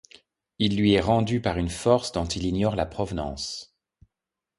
Il 0.57 0.77
lui 0.77 0.93
est 0.93 0.99
rendu 0.99 1.41
par 1.41 1.59
une 1.59 1.69
force 1.69 2.11
dont 2.11 2.25
il 2.25 2.43
ignore 2.47 2.75
la 2.75 2.87
provenance. 2.87 3.77